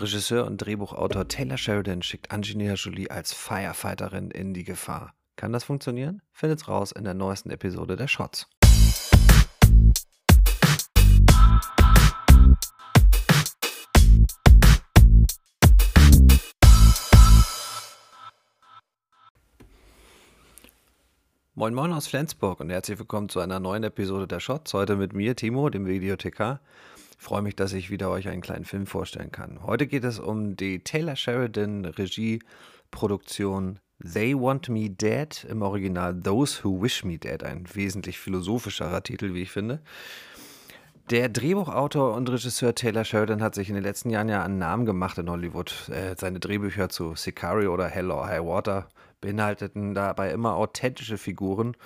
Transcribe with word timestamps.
Regisseur 0.00 0.46
und 0.46 0.58
Drehbuchautor 0.58 1.26
Taylor 1.26 1.58
Sheridan 1.58 2.02
schickt 2.02 2.30
Angelina 2.30 2.74
Jolie 2.74 3.10
als 3.10 3.32
Firefighterin 3.32 4.30
in 4.30 4.54
die 4.54 4.62
Gefahr. 4.62 5.12
Kann 5.34 5.52
das 5.52 5.64
funktionieren? 5.64 6.22
Findet's 6.30 6.68
raus 6.68 6.92
in 6.92 7.02
der 7.02 7.14
neuesten 7.14 7.50
Episode 7.50 7.96
der 7.96 8.06
Shots. 8.06 8.46
Moin 21.54 21.74
Moin 21.74 21.92
aus 21.92 22.06
Flensburg 22.06 22.60
und 22.60 22.70
herzlich 22.70 23.00
willkommen 23.00 23.28
zu 23.28 23.40
einer 23.40 23.58
neuen 23.58 23.82
Episode 23.82 24.28
der 24.28 24.38
Shots. 24.38 24.74
Heute 24.74 24.94
mit 24.94 25.12
mir, 25.12 25.34
Timo, 25.34 25.70
dem 25.70 25.86
Videothekar. 25.86 26.60
Freue 27.20 27.42
mich, 27.42 27.56
dass 27.56 27.72
ich 27.72 27.90
wieder 27.90 28.10
euch 28.10 28.28
einen 28.28 28.40
kleinen 28.40 28.64
Film 28.64 28.86
vorstellen 28.86 29.32
kann. 29.32 29.64
Heute 29.64 29.88
geht 29.88 30.04
es 30.04 30.20
um 30.20 30.54
die 30.54 30.78
Taylor 30.84 31.16
Sheridan 31.16 31.84
Regieproduktion 31.84 33.80
They 34.00 34.36
Want 34.36 34.68
Me 34.68 34.88
Dead, 34.88 35.44
im 35.50 35.62
Original 35.62 36.14
Those 36.20 36.62
Who 36.62 36.80
Wish 36.80 37.04
Me 37.04 37.18
Dead, 37.18 37.42
ein 37.42 37.64
wesentlich 37.74 38.20
philosophischerer 38.20 39.02
Titel, 39.02 39.34
wie 39.34 39.42
ich 39.42 39.50
finde. 39.50 39.80
Der 41.10 41.28
Drehbuchautor 41.28 42.14
und 42.14 42.30
Regisseur 42.30 42.76
Taylor 42.76 43.04
Sheridan 43.04 43.42
hat 43.42 43.56
sich 43.56 43.68
in 43.68 43.74
den 43.74 43.82
letzten 43.82 44.10
Jahren 44.10 44.28
ja 44.28 44.44
einen 44.44 44.58
Namen 44.58 44.86
gemacht 44.86 45.18
in 45.18 45.28
Hollywood. 45.28 45.88
Äh, 45.88 46.14
seine 46.16 46.38
Drehbücher 46.38 46.88
zu 46.88 47.16
Sicario 47.16 47.74
oder 47.74 47.88
Hell 47.88 48.12
or 48.12 48.28
High 48.28 48.44
Water 48.44 48.88
beinhalteten 49.20 49.94
dabei 49.94 50.30
immer 50.30 50.54
authentische 50.54 51.18
Figuren, 51.18 51.76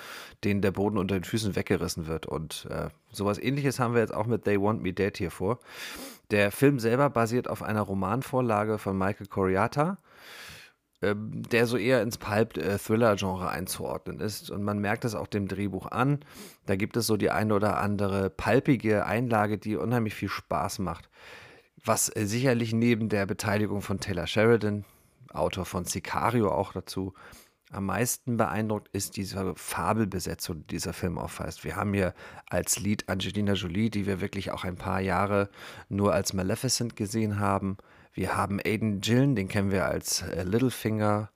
denen 0.44 0.60
der 0.60 0.72
Boden 0.72 0.98
unter 0.98 1.18
den 1.18 1.24
Füßen 1.24 1.56
weggerissen 1.56 2.06
wird. 2.06 2.26
Und 2.26 2.66
äh, 2.70 2.88
sowas 3.10 3.38
ähnliches 3.38 3.78
haben 3.78 3.94
wir 3.94 4.00
jetzt 4.00 4.14
auch 4.14 4.26
mit 4.26 4.44
They 4.44 4.60
Want 4.60 4.82
Me 4.82 4.92
Dead 4.92 5.16
hier 5.16 5.30
vor. 5.30 5.58
Der 6.30 6.50
Film 6.50 6.78
selber 6.78 7.10
basiert 7.10 7.48
auf 7.48 7.62
einer 7.62 7.82
Romanvorlage 7.82 8.78
von 8.78 8.96
Michael 8.96 9.26
Coriata, 9.26 9.98
äh, 11.00 11.14
der 11.16 11.66
so 11.66 11.76
eher 11.76 12.02
ins 12.02 12.18
Pulp-Thriller-Genre 12.18 13.48
einzuordnen 13.48 14.20
ist. 14.20 14.50
Und 14.50 14.62
man 14.62 14.78
merkt 14.78 15.04
es 15.04 15.14
auch 15.14 15.26
dem 15.26 15.48
Drehbuch 15.48 15.86
an. 15.86 16.20
Da 16.66 16.76
gibt 16.76 16.96
es 16.96 17.06
so 17.06 17.16
die 17.16 17.30
eine 17.30 17.54
oder 17.54 17.78
andere 17.78 18.30
palpige 18.30 19.06
Einlage, 19.06 19.58
die 19.58 19.76
unheimlich 19.76 20.14
viel 20.14 20.28
Spaß 20.28 20.78
macht. 20.78 21.08
Was 21.84 22.14
äh, 22.14 22.26
sicherlich 22.26 22.72
neben 22.72 23.08
der 23.08 23.26
Beteiligung 23.26 23.82
von 23.82 24.00
Taylor 24.00 24.26
Sheridan, 24.26 24.84
Autor 25.34 25.64
von 25.64 25.84
Sicario 25.84 26.50
auch 26.50 26.72
dazu. 26.72 27.14
Am 27.72 27.86
meisten 27.86 28.36
beeindruckt 28.36 28.88
ist 28.92 29.16
diese 29.16 29.54
Fabelbesetzung, 29.56 30.58
die 30.58 30.66
dieser 30.66 30.92
Film 30.92 31.16
aufweist. 31.16 31.64
Wir 31.64 31.74
haben 31.74 31.94
hier 31.94 32.12
als 32.50 32.78
Lied 32.78 33.08
Angelina 33.08 33.54
Jolie, 33.54 33.88
die 33.88 34.04
wir 34.04 34.20
wirklich 34.20 34.50
auch 34.50 34.64
ein 34.64 34.76
paar 34.76 35.00
Jahre 35.00 35.48
nur 35.88 36.12
als 36.12 36.34
Maleficent 36.34 36.96
gesehen 36.96 37.40
haben. 37.40 37.78
Wir 38.12 38.36
haben 38.36 38.60
Aiden 38.62 39.00
Gillen, 39.00 39.34
den 39.34 39.48
kennen 39.48 39.70
wir 39.70 39.86
als 39.86 40.20
äh, 40.20 40.42
Littlefinger 40.42 41.30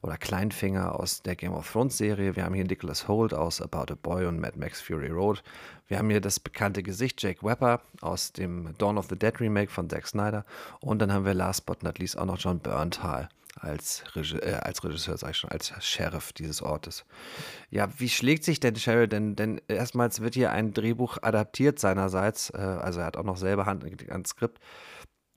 oder 0.00 0.16
Kleinfinger 0.16 0.98
aus 0.98 1.22
der 1.22 1.36
Game 1.36 1.52
of 1.52 1.70
Thrones 1.70 1.98
Serie. 1.98 2.36
Wir 2.36 2.44
haben 2.44 2.54
hier 2.54 2.64
Nicholas 2.64 3.06
Holt 3.06 3.34
aus 3.34 3.60
About 3.60 3.92
a 3.92 3.96
Boy 4.00 4.24
und 4.24 4.40
Mad 4.40 4.58
Max 4.58 4.80
Fury 4.80 5.08
Road. 5.08 5.42
Wir 5.88 5.98
haben 5.98 6.08
hier 6.08 6.22
das 6.22 6.40
bekannte 6.40 6.82
Gesicht 6.82 7.22
Jake 7.22 7.44
Webber 7.44 7.82
aus 8.00 8.32
dem 8.32 8.72
Dawn 8.78 8.96
of 8.96 9.08
the 9.10 9.18
Dead 9.18 9.38
Remake 9.40 9.70
von 9.70 9.90
Zack 9.90 10.06
Snyder. 10.06 10.46
Und 10.80 11.00
dann 11.00 11.12
haben 11.12 11.26
wir 11.26 11.34
last 11.34 11.66
but 11.66 11.82
not 11.82 11.98
least 11.98 12.16
auch 12.16 12.24
noch 12.24 12.38
John 12.38 12.60
Berntal 12.60 13.28
als, 13.60 14.04
Regi 14.14 14.38
äh, 14.38 14.54
als 14.54 14.82
Regisseur, 14.84 15.16
sag 15.16 15.30
ich 15.30 15.36
schon, 15.36 15.50
als 15.50 15.72
Sheriff 15.84 16.32
dieses 16.32 16.62
Ortes. 16.62 17.04
Ja, 17.70 17.88
wie 17.98 18.08
schlägt 18.08 18.44
sich 18.44 18.60
denn 18.60 18.76
Sheridan? 18.76 19.36
Denn 19.36 19.60
erstmals 19.68 20.20
wird 20.20 20.34
hier 20.34 20.50
ein 20.52 20.72
Drehbuch 20.72 21.18
adaptiert 21.22 21.78
seinerseits, 21.78 22.50
äh, 22.50 22.58
also 22.58 23.00
er 23.00 23.06
hat 23.06 23.16
auch 23.16 23.24
noch 23.24 23.36
selber 23.36 23.66
Hand 23.66 23.84
an 24.10 24.24
Skript. 24.24 24.58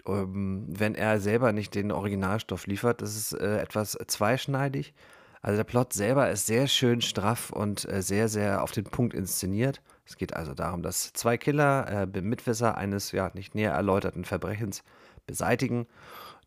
Ähm, 0.07 0.66
wenn 0.67 0.95
er 0.95 1.19
selber 1.19 1.52
nicht 1.52 1.75
den 1.75 1.91
Originalstoff 1.91 2.67
liefert, 2.67 3.02
das 3.02 3.16
ist 3.16 3.33
äh, 3.33 3.59
etwas 3.59 3.97
zweischneidig. 4.07 4.94
Also 5.41 5.57
der 5.57 5.63
Plot 5.63 5.94
selber 5.94 6.31
ist 6.31 6.47
sehr 6.47 6.67
schön 6.67 7.02
straff 7.02 7.52
und 7.52 7.88
äh, 7.88 8.02
sehr, 8.02 8.29
sehr 8.29 8.63
auf 8.63 8.72
den 8.72 8.85
Punkt 8.85 9.13
inszeniert. 9.13 9.81
Es 10.06 10.17
geht 10.17 10.35
also 10.35 10.53
darum, 10.53 10.81
dass 10.81 11.13
zwei 11.13 11.38
Killer 11.38 12.07
äh, 12.13 12.22
Mitwisser 12.22 12.78
eines 12.78 13.11
ja 13.11 13.29
nicht 13.34 13.56
näher 13.56 13.72
erläuterten 13.72 14.25
Verbrechens 14.25 14.84
beseitigen. 15.28 15.88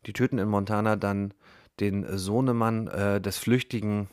Die 0.05 0.13
töten 0.13 0.37
in 0.37 0.47
Montana 0.47 0.95
dann 0.95 1.33
den 1.79 2.17
Sohnemann 2.17 2.87
äh, 2.87 3.21
des 3.21 3.37
Flüchtigen. 3.37 4.07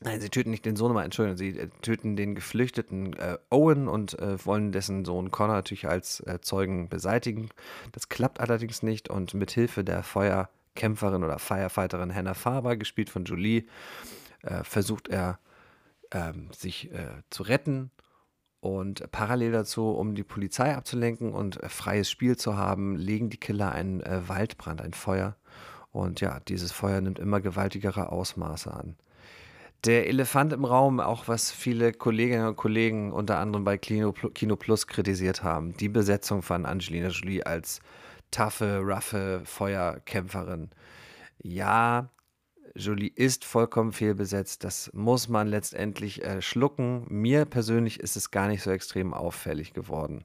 Nein, 0.00 0.20
sie 0.20 0.28
töten 0.28 0.50
nicht 0.50 0.64
den 0.64 0.76
Sohnemann, 0.76 1.06
Entschuldigung, 1.06 1.36
sie 1.36 1.58
äh, 1.58 1.68
töten 1.82 2.16
den 2.16 2.34
geflüchteten 2.34 3.14
äh, 3.14 3.38
Owen 3.50 3.88
und 3.88 4.18
äh, 4.18 4.44
wollen 4.44 4.72
dessen 4.72 5.04
Sohn 5.04 5.30
Connor 5.30 5.56
natürlich 5.56 5.88
als 5.88 6.20
äh, 6.20 6.40
Zeugen 6.40 6.88
beseitigen. 6.88 7.48
Das 7.92 8.08
klappt 8.08 8.40
allerdings 8.40 8.82
nicht 8.82 9.08
und 9.08 9.34
mit 9.34 9.50
Hilfe 9.50 9.84
der 9.84 10.02
Feuerkämpferin 10.02 11.24
oder 11.24 11.38
Firefighterin 11.38 12.14
Hannah 12.14 12.34
Faber, 12.34 12.76
gespielt 12.76 13.10
von 13.10 13.24
Julie, 13.24 13.64
äh, 14.42 14.62
versucht 14.62 15.08
er 15.08 15.38
ähm, 16.10 16.48
sich 16.52 16.90
zu 17.28 17.42
retten 17.42 17.90
und 18.60 19.10
parallel 19.10 19.52
dazu, 19.52 19.90
um 19.90 20.14
die 20.14 20.24
Polizei 20.24 20.74
abzulenken 20.74 21.34
und 21.34 21.60
freies 21.68 22.10
Spiel 22.10 22.38
zu 22.38 22.56
haben, 22.56 22.96
legen 22.96 23.28
die 23.28 23.36
Killer 23.36 23.72
einen 23.72 24.00
Waldbrand, 24.00 24.80
ein 24.80 24.94
Feuer 24.94 25.36
und 25.92 26.20
ja, 26.20 26.40
dieses 26.40 26.72
Feuer 26.72 27.00
nimmt 27.00 27.18
immer 27.18 27.40
gewaltigere 27.40 28.12
Ausmaße 28.12 28.72
an. 28.72 28.96
Der 29.84 30.08
Elefant 30.08 30.52
im 30.52 30.64
Raum, 30.64 30.98
auch 30.98 31.28
was 31.28 31.52
viele 31.52 31.92
Kolleginnen 31.92 32.48
und 32.48 32.56
Kollegen 32.56 33.12
unter 33.12 33.38
anderem 33.38 33.64
bei 33.64 33.78
Kino, 33.78 34.12
Kino 34.12 34.56
Plus 34.56 34.88
kritisiert 34.88 35.44
haben, 35.44 35.76
die 35.76 35.88
Besetzung 35.88 36.42
von 36.42 36.66
Angelina 36.66 37.08
Jolie 37.08 37.44
als 37.44 37.80
taffe, 38.32 38.80
raffe 38.82 39.42
Feuerkämpferin. 39.44 40.70
Ja, 41.40 42.10
Jolie 42.74 43.12
ist 43.14 43.44
vollkommen 43.44 43.92
fehlbesetzt. 43.92 44.64
Das 44.64 44.90
muss 44.94 45.28
man 45.28 45.46
letztendlich 45.48 46.24
äh, 46.24 46.42
schlucken. 46.42 47.06
Mir 47.08 47.44
persönlich 47.44 48.00
ist 48.00 48.16
es 48.16 48.30
gar 48.30 48.48
nicht 48.48 48.62
so 48.62 48.70
extrem 48.70 49.14
auffällig 49.14 49.72
geworden. 49.74 50.24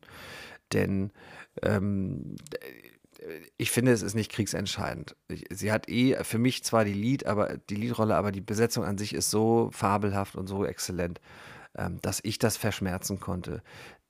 Denn 0.71 1.11
ähm, 1.61 2.35
ich 3.57 3.71
finde, 3.71 3.91
es 3.91 4.01
ist 4.01 4.15
nicht 4.15 4.31
kriegsentscheidend. 4.31 5.15
Sie 5.49 5.71
hat 5.71 5.89
eh 5.89 6.23
für 6.23 6.37
mich 6.37 6.63
zwar 6.63 6.85
die 6.85 6.93
Lied, 6.93 7.25
aber 7.25 7.57
die 7.69 7.75
Liedrolle, 7.75 8.15
aber 8.15 8.31
die 8.31 8.41
Besetzung 8.41 8.83
an 8.83 8.97
sich 8.97 9.13
ist 9.13 9.29
so 9.29 9.69
fabelhaft 9.71 10.35
und 10.35 10.47
so 10.47 10.65
exzellent, 10.65 11.21
ähm, 11.75 11.99
dass 12.01 12.19
ich 12.23 12.39
das 12.39 12.57
verschmerzen 12.57 13.19
konnte. 13.19 13.61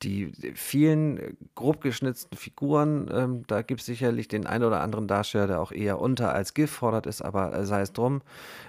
Die 0.01 0.33
vielen 0.55 1.37
grob 1.55 1.81
geschnitzten 1.81 2.37
Figuren, 2.37 3.09
ähm, 3.13 3.43
da 3.47 3.61
gibt 3.61 3.81
es 3.81 3.85
sicherlich 3.85 4.27
den 4.27 4.45
einen 4.45 4.65
oder 4.65 4.81
anderen 4.81 5.07
Darsteller, 5.07 5.47
der 5.47 5.61
auch 5.61 5.71
eher 5.71 5.99
unter 5.99 6.33
als 6.33 6.53
gefordert 6.53 7.05
ist, 7.05 7.21
aber 7.21 7.53
äh, 7.53 7.65
sei 7.65 7.81
es 7.81 7.93
drum. 7.93 8.21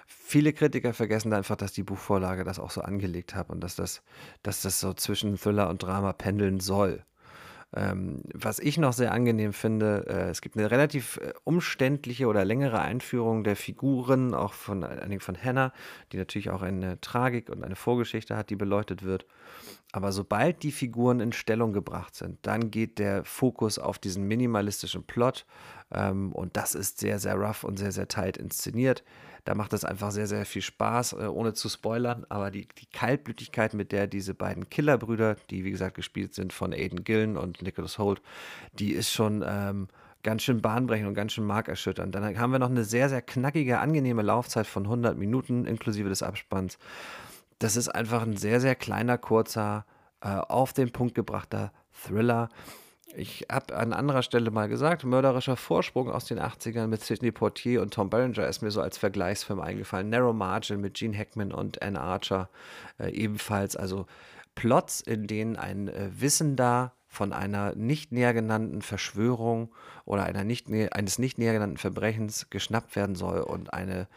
Viele 0.07 0.53
Kritiker 0.53 0.93
vergessen 0.95 1.33
einfach, 1.33 1.57
dass 1.57 1.73
die 1.73 1.83
Buchvorlage 1.83 2.45
das 2.45 2.59
auch 2.59 2.71
so 2.71 2.83
angelegt 2.83 3.35
hat 3.35 3.51
und 3.51 3.61
dass 3.61 3.75
das, 3.77 4.03
dass 4.43 4.63
das 4.63 4.81
so 4.81 4.93
zwischen 4.95 5.37
Thriller 5.37 5.69
und 5.71 5.83
Drama 5.83 6.13
pendeln 6.13 6.61
soll. 6.61 7.05
Ähm, 7.77 8.23
was 8.33 8.61
ich 8.61 8.79
noch 8.79 8.93
sehr 8.93 9.13
angenehm 9.13 9.53
finde, 9.53 10.07
äh, 10.09 10.31
es 10.31 10.41
gibt 10.41 10.57
eine 10.57 10.71
relativ 10.71 11.17
äh, 11.17 11.33
umständliche 11.43 12.27
oder 12.29 12.45
längere 12.45 12.81
Einführung 12.81 13.43
der 13.43 13.57
Figuren, 13.57 14.33
auch 14.33 14.53
von, 14.53 14.85
äh, 14.85 15.21
von 15.21 15.37
Hannah, 15.37 15.73
die 16.13 16.17
natürlich 16.17 16.51
auch 16.51 16.63
eine 16.63 17.01
Tragik 17.01 17.51
und 17.51 17.65
eine 17.65 17.75
Vorgeschichte 17.75 18.37
hat, 18.37 18.51
die 18.51 18.57
beleuchtet 18.57 19.03
wird. 19.03 19.27
Aber 19.93 20.13
sobald 20.13 20.63
die 20.63 20.73
Figuren 20.73 21.21
in 21.21 21.33
Stellung 21.33 21.73
gebracht 21.73 22.15
sind, 22.15 22.39
dann 22.43 22.71
geht 22.71 22.99
der 22.99 23.25
Fokus 23.25 23.79
auf 23.79 23.99
diesen 23.99 24.25
minimalistischen 24.25 25.05
Plot 25.05 25.45
ähm, 25.93 26.33
und 26.33 26.57
das 26.57 26.75
ist 26.75 26.99
sehr, 26.99 27.19
sehr 27.19 27.35
rough 27.35 27.65
und 27.65 27.79
sehr, 27.79 27.93
sehr 27.93 28.09
tight 28.09 28.37
inszeniert. 28.37 29.03
Da 29.45 29.55
macht 29.55 29.73
es 29.75 29.85
einfach 29.85 30.11
sehr, 30.11 30.27
sehr 30.27 30.47
viel 30.47 30.63
Spaß, 30.63 31.13
äh, 31.13 31.27
ohne 31.27 31.53
zu 31.53 31.69
spoilern. 31.69 32.25
Aber 32.29 32.51
die, 32.51 32.67
die 32.79 32.87
Kaltblütigkeit, 32.87 33.75
mit 33.75 33.93
der 33.93 34.07
diese 34.07 34.35
beiden 34.35 34.71
Killerbrüder, 34.71 35.37
die 35.51 35.65
wie 35.65 35.71
gesagt 35.71 35.97
gespielt 35.97 36.35
sind 36.35 36.53
von 36.53 36.73
Aiden 36.73 37.05
Gillen 37.05 37.37
und 37.37 37.63
Nicholas 37.63 37.99
Holt, 37.99 38.23
die 38.73 38.93
ist 38.93 39.13
schon 39.13 39.45
ähm, 39.47 39.89
ganz 40.23 40.43
schön 40.43 40.63
bahnbrechend 40.63 41.07
und 41.07 41.15
ganz 41.15 41.35
schön 41.35 41.45
markerschütternd. 41.45 42.15
Dann 42.15 42.39
haben 42.39 42.53
wir 42.53 42.59
noch 42.59 42.71
eine 42.71 42.85
sehr, 42.85 43.09
sehr 43.09 43.23
knackige, 43.23 43.79
angenehme 43.79 44.23
Laufzeit 44.23 44.67
von 44.67 44.85
100 44.85 45.19
Minuten 45.19 45.67
inklusive 45.67 46.09
des 46.09 46.23
Abspanns. 46.23 46.79
Das 47.59 47.77
ist 47.77 47.89
einfach 47.89 48.23
ein 48.23 48.37
sehr, 48.37 48.61
sehr 48.61 48.75
kleiner, 48.75 49.19
kurzer, 49.19 49.85
äh, 50.23 50.29
auf 50.29 50.73
den 50.73 50.91
Punkt 50.91 51.15
gebrachter 51.15 51.73
Thriller 51.93 52.49
ich 53.17 53.47
habe 53.51 53.77
an 53.77 53.93
anderer 53.93 54.23
Stelle 54.23 54.51
mal 54.51 54.69
gesagt, 54.69 55.05
mörderischer 55.05 55.57
Vorsprung 55.57 56.11
aus 56.11 56.25
den 56.25 56.41
80ern 56.41 56.87
mit 56.87 57.03
Sidney 57.03 57.33
Portier 57.33 57.83
und 57.83 57.93
Tom 57.93 58.11
Berenger 58.11 58.47
ist 58.47 58.63
mir 58.63 58.71
so 58.71 58.81
als 58.81 58.99
Vergleichsfilm 58.99 59.61
eingefallen. 59.61 60.11
Narrow 60.11 60.35
Margin 60.35 60.81
mit 60.81 60.95
Gene 60.95 61.17
Hackman 61.17 61.53
und 61.53 61.83
Anne 61.83 62.01
Archer 62.01 62.49
äh, 62.99 63.11
ebenfalls. 63.11 63.77
Also 63.77 64.07
Plots, 64.55 65.01
in 65.01 65.27
denen 65.27 65.57
ein 65.57 65.89
äh, 65.89 66.11
Wissender 66.19 66.93
von 67.07 67.33
einer 67.33 67.75
nicht 67.77 68.11
näher 68.11 68.35
genannten 68.35 68.83
Verschwörung 68.83 69.73
oder 70.05 70.25
einer 70.25 70.45
nicht, 70.45 70.69
eines 70.93 71.19
nicht 71.19 71.39
näher 71.39 71.53
genannten 71.53 71.77
Verbrechens 71.77 72.51
geschnappt 72.51 72.97
werden 72.97 73.15
soll 73.15 73.41
und 73.41 73.73
eine 73.73 74.09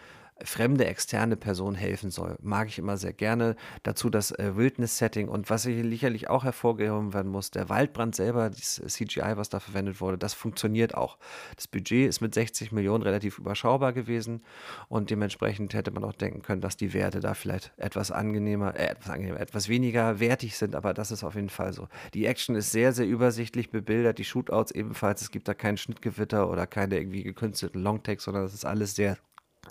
fremde, 0.43 0.85
externe 0.85 1.35
Person 1.35 1.75
helfen 1.75 2.11
soll. 2.11 2.37
Mag 2.41 2.67
ich 2.67 2.79
immer 2.79 2.97
sehr 2.97 3.13
gerne. 3.13 3.55
Dazu 3.83 4.09
das 4.09 4.31
äh, 4.31 4.55
Wilderness-Setting 4.55 5.27
und 5.27 5.49
was 5.49 5.63
sicherlich 5.63 6.29
auch 6.29 6.43
hervorgehoben 6.43 7.13
werden 7.13 7.31
muss, 7.31 7.51
der 7.51 7.69
Waldbrand 7.69 8.15
selber, 8.15 8.49
das 8.49 8.81
CGI, 8.85 9.33
was 9.35 9.49
da 9.49 9.59
verwendet 9.59 10.01
wurde, 10.01 10.17
das 10.17 10.33
funktioniert 10.33 10.95
auch. 10.95 11.17
Das 11.55 11.67
Budget 11.67 12.07
ist 12.07 12.21
mit 12.21 12.33
60 12.33 12.71
Millionen 12.71 13.03
relativ 13.03 13.39
überschaubar 13.39 13.93
gewesen 13.93 14.43
und 14.89 15.09
dementsprechend 15.09 15.73
hätte 15.73 15.91
man 15.91 16.03
auch 16.03 16.13
denken 16.13 16.41
können, 16.41 16.61
dass 16.61 16.77
die 16.77 16.93
Werte 16.93 17.19
da 17.19 17.33
vielleicht 17.33 17.71
etwas 17.77 18.11
angenehmer, 18.11 18.75
äh, 18.75 18.87
etwas 18.87 19.09
angenehmer, 19.09 19.39
etwas 19.39 19.69
weniger 19.69 20.19
wertig 20.19 20.57
sind, 20.57 20.75
aber 20.75 20.93
das 20.93 21.11
ist 21.11 21.23
auf 21.23 21.35
jeden 21.35 21.49
Fall 21.49 21.73
so. 21.73 21.87
Die 22.13 22.25
Action 22.25 22.55
ist 22.55 22.71
sehr, 22.71 22.93
sehr 22.93 23.07
übersichtlich 23.07 23.69
bebildert, 23.69 24.17
die 24.17 24.25
Shootouts 24.25 24.71
ebenfalls. 24.71 25.21
Es 25.21 25.31
gibt 25.31 25.47
da 25.47 25.53
kein 25.53 25.77
Schnittgewitter 25.77 26.49
oder 26.49 26.67
keine 26.67 26.97
irgendwie 26.97 27.23
gekünstelten 27.23 27.81
Longtakes, 27.81 28.23
sondern 28.23 28.43
das 28.43 28.53
ist 28.53 28.65
alles 28.65 28.95
sehr 28.95 29.17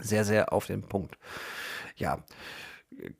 sehr, 0.00 0.24
sehr 0.24 0.52
auf 0.52 0.66
den 0.66 0.82
Punkt. 0.82 1.18
Ja, 1.96 2.24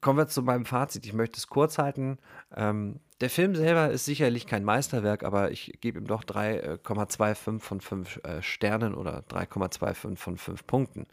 kommen 0.00 0.18
wir 0.18 0.28
zu 0.28 0.42
meinem 0.42 0.66
Fazit. 0.66 1.06
Ich 1.06 1.12
möchte 1.12 1.38
es 1.38 1.46
kurz 1.48 1.78
halten. 1.78 2.18
Ähm, 2.54 3.00
der 3.20 3.30
Film 3.30 3.54
selber 3.54 3.90
ist 3.90 4.04
sicherlich 4.04 4.46
kein 4.46 4.64
Meisterwerk, 4.64 5.22
aber 5.24 5.50
ich 5.50 5.78
gebe 5.80 5.98
ihm 5.98 6.06
doch 6.06 6.24
3,25 6.24 7.60
von 7.60 7.80
5 7.80 8.20
äh, 8.24 8.42
Sternen 8.42 8.94
oder 8.94 9.24
3,25 9.30 10.16
von 10.16 10.36
5 10.36 10.66
Punkten. 10.66 11.06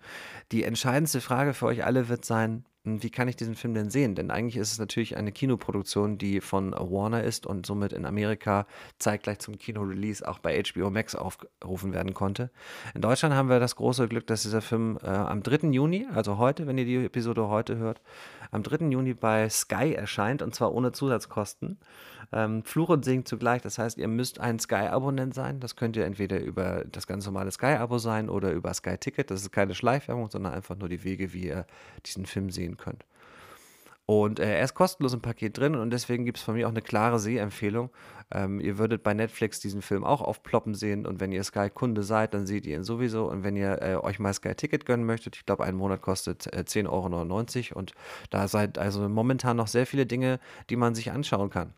Die 0.51 0.63
entscheidendste 0.63 1.21
Frage 1.21 1.53
für 1.53 1.67
euch 1.67 1.85
alle 1.85 2.09
wird 2.09 2.25
sein, 2.25 2.65
hm, 2.85 3.01
wie 3.01 3.09
kann 3.09 3.29
ich 3.29 3.37
diesen 3.37 3.55
Film 3.55 3.73
denn 3.73 3.89
sehen? 3.89 4.13
Denn 4.15 4.29
eigentlich 4.29 4.57
ist 4.57 4.73
es 4.73 4.79
natürlich 4.79 5.15
eine 5.15 5.31
Kinoproduktion, 5.31 6.17
die 6.17 6.41
von 6.41 6.73
Warner 6.73 7.23
ist 7.23 7.45
und 7.45 7.65
somit 7.65 7.93
in 7.93 8.05
Amerika 8.05 8.67
zeitgleich 8.99 9.39
zum 9.39 9.57
Kinorelease 9.57 10.27
auch 10.27 10.39
bei 10.39 10.61
HBO 10.61 10.89
Max 10.89 11.15
aufgerufen 11.15 11.93
werden 11.93 12.13
konnte. 12.13 12.51
In 12.93 13.01
Deutschland 13.01 13.35
haben 13.35 13.49
wir 13.49 13.61
das 13.61 13.77
große 13.77 14.09
Glück, 14.09 14.27
dass 14.27 14.41
dieser 14.41 14.61
Film 14.61 14.99
äh, 15.01 15.07
am 15.07 15.43
3. 15.43 15.69
Juni, 15.69 16.07
also 16.13 16.37
heute, 16.37 16.67
wenn 16.67 16.77
ihr 16.77 16.85
die 16.85 17.05
Episode 17.05 17.47
heute 17.47 17.77
hört, 17.77 18.01
am 18.51 18.63
3. 18.63 18.87
Juni 18.87 19.13
bei 19.13 19.49
Sky 19.49 19.93
erscheint 19.93 20.41
und 20.41 20.53
zwar 20.53 20.73
ohne 20.73 20.91
Zusatzkosten. 20.91 21.79
Ähm, 22.31 22.63
und 22.75 23.05
Segen 23.05 23.25
zugleich, 23.25 23.61
das 23.61 23.77
heißt, 23.77 23.97
ihr 23.97 24.07
müsst 24.07 24.39
ein 24.39 24.59
Sky-Abonnent 24.59 25.33
sein. 25.33 25.59
Das 25.59 25.75
könnt 25.75 25.95
ihr 25.95 26.05
entweder 26.05 26.39
über 26.39 26.83
das 26.91 27.07
ganz 27.07 27.25
normale 27.25 27.51
Sky-Abo 27.51 27.97
sein 27.99 28.29
oder 28.29 28.51
über 28.51 28.73
Sky 28.73 28.97
Ticket. 28.97 29.31
Das 29.31 29.41
ist 29.41 29.51
keine 29.51 29.75
Schleichwerbung, 29.75 30.29
sondern 30.29 30.53
einfach 30.53 30.75
nur 30.77 30.89
die 30.89 31.03
Wege, 31.03 31.33
wie 31.33 31.47
ihr 31.47 31.65
diesen 32.05 32.25
Film 32.25 32.49
sehen 32.49 32.77
könnt. 32.77 33.05
Und 34.05 34.39
äh, 34.39 34.57
er 34.57 34.63
ist 34.65 34.73
kostenlos 34.73 35.13
im 35.13 35.21
Paket 35.21 35.57
drin 35.57 35.75
und 35.75 35.91
deswegen 35.91 36.25
gibt 36.25 36.37
es 36.37 36.43
von 36.43 36.55
mir 36.55 36.67
auch 36.67 36.71
eine 36.71 36.81
klare 36.81 37.19
Sehempfehlung. 37.19 37.89
Ähm, 38.31 38.59
ihr 38.59 38.77
würdet 38.77 39.01
bei 39.01 39.13
Netflix 39.13 39.61
diesen 39.61 39.81
Film 39.81 40.03
auch 40.03 40.21
aufploppen 40.21 40.75
sehen 40.75 41.05
und 41.05 41.21
wenn 41.21 41.31
ihr 41.31 41.43
Sky-Kunde 41.43 42.03
seid, 42.03 42.33
dann 42.33 42.45
seht 42.45 42.65
ihr 42.65 42.75
ihn 42.75 42.83
sowieso. 42.83 43.29
Und 43.29 43.43
wenn 43.45 43.55
ihr 43.55 43.81
äh, 43.81 43.95
euch 43.95 44.19
mal 44.19 44.33
Sky-Ticket 44.33 44.85
gönnen 44.85 45.05
möchtet, 45.05 45.37
ich 45.37 45.45
glaube, 45.45 45.63
ein 45.63 45.75
Monat 45.75 46.01
kostet 46.01 46.51
äh, 46.51 46.65
10,99 46.67 47.71
Euro 47.71 47.79
und 47.79 47.93
da 48.29 48.49
seid 48.49 48.77
also 48.77 49.07
momentan 49.07 49.55
noch 49.55 49.67
sehr 49.67 49.85
viele 49.85 50.05
Dinge, 50.05 50.39
die 50.69 50.75
man 50.75 50.95
sich 50.95 51.11
anschauen 51.11 51.49
kann. 51.49 51.73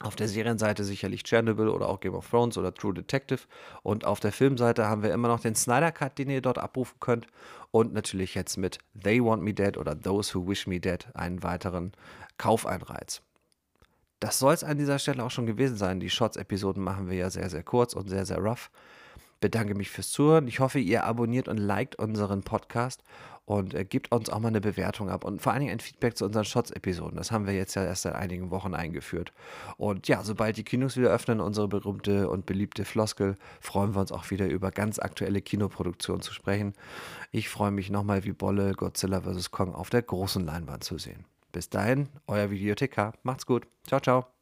Auf 0.00 0.16
der 0.16 0.28
Serienseite 0.28 0.82
sicherlich 0.82 1.22
Chernobyl 1.22 1.68
oder 1.68 1.88
auch 1.88 2.00
Game 2.00 2.14
of 2.14 2.28
Thrones 2.28 2.58
oder 2.58 2.74
True 2.74 2.94
Detective. 2.94 3.42
Und 3.82 4.04
auf 4.04 4.18
der 4.18 4.32
Filmseite 4.32 4.86
haben 4.88 5.02
wir 5.02 5.12
immer 5.12 5.28
noch 5.28 5.40
den 5.40 5.54
Snyder 5.54 5.92
Cut, 5.92 6.18
den 6.18 6.30
ihr 6.30 6.42
dort 6.42 6.58
abrufen 6.58 6.98
könnt. 6.98 7.26
Und 7.70 7.92
natürlich 7.92 8.34
jetzt 8.34 8.56
mit 8.56 8.78
They 9.00 9.22
Want 9.22 9.42
Me 9.42 9.54
Dead 9.54 9.76
oder 9.76 9.98
Those 9.98 10.34
Who 10.34 10.48
Wish 10.48 10.66
Me 10.66 10.80
Dead 10.80 11.06
einen 11.14 11.42
weiteren 11.42 11.92
Kaufeinreiz. 12.38 13.22
Das 14.18 14.38
soll 14.38 14.54
es 14.54 14.64
an 14.64 14.78
dieser 14.78 14.98
Stelle 14.98 15.22
auch 15.22 15.30
schon 15.30 15.46
gewesen 15.46 15.76
sein. 15.76 16.00
Die 16.00 16.10
Shots-Episoden 16.10 16.82
machen 16.82 17.08
wir 17.08 17.16
ja 17.16 17.30
sehr, 17.30 17.48
sehr 17.48 17.62
kurz 17.62 17.94
und 17.94 18.08
sehr, 18.08 18.26
sehr 18.26 18.38
rough. 18.38 18.70
Bedanke 19.44 19.74
mich 19.74 19.90
fürs 19.90 20.10
Zuhören. 20.10 20.48
Ich 20.48 20.60
hoffe, 20.60 20.78
ihr 20.78 21.04
abonniert 21.04 21.48
und 21.48 21.58
liked 21.58 21.96
unseren 21.96 22.44
Podcast 22.44 23.02
und 23.44 23.74
äh, 23.74 23.84
gebt 23.84 24.10
uns 24.10 24.30
auch 24.30 24.38
mal 24.38 24.48
eine 24.48 24.62
Bewertung 24.62 25.10
ab 25.10 25.22
und 25.22 25.42
vor 25.42 25.52
allen 25.52 25.60
Dingen 25.60 25.72
ein 25.72 25.80
Feedback 25.80 26.16
zu 26.16 26.24
unseren 26.24 26.46
Shots-Episoden. 26.46 27.18
Das 27.18 27.30
haben 27.30 27.46
wir 27.46 27.52
jetzt 27.52 27.74
ja 27.74 27.84
erst 27.84 28.04
seit 28.04 28.14
einigen 28.14 28.50
Wochen 28.50 28.72
eingeführt. 28.72 29.34
Und 29.76 30.08
ja, 30.08 30.24
sobald 30.24 30.56
die 30.56 30.64
Kinos 30.64 30.96
wieder 30.96 31.10
öffnen, 31.10 31.40
unsere 31.40 31.68
berühmte 31.68 32.30
und 32.30 32.46
beliebte 32.46 32.86
Floskel, 32.86 33.36
freuen 33.60 33.94
wir 33.94 34.00
uns 34.00 34.12
auch 34.12 34.30
wieder 34.30 34.46
über 34.46 34.70
ganz 34.70 34.98
aktuelle 34.98 35.42
Kinoproduktionen 35.42 36.22
zu 36.22 36.32
sprechen. 36.32 36.72
Ich 37.30 37.50
freue 37.50 37.70
mich 37.70 37.90
nochmal 37.90 38.24
wie 38.24 38.32
Bolle 38.32 38.72
Godzilla 38.72 39.20
vs. 39.20 39.50
Kong 39.50 39.74
auf 39.74 39.90
der 39.90 40.00
großen 40.00 40.42
Leinwand 40.46 40.84
zu 40.84 40.96
sehen. 40.96 41.26
Bis 41.52 41.68
dahin, 41.68 42.08
euer 42.26 42.50
Videothekar. 42.50 43.12
Macht's 43.24 43.44
gut. 43.44 43.66
Ciao, 43.86 44.00
ciao. 44.00 44.33